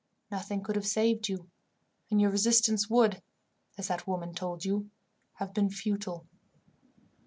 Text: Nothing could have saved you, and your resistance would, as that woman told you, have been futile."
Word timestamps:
Nothing 0.31 0.63
could 0.63 0.75
have 0.77 0.87
saved 0.87 1.29
you, 1.29 1.47
and 2.09 2.19
your 2.19 2.31
resistance 2.31 2.89
would, 2.89 3.21
as 3.77 3.87
that 3.87 4.07
woman 4.07 4.33
told 4.33 4.65
you, 4.65 4.89
have 5.33 5.53
been 5.53 5.69
futile." 5.69 6.25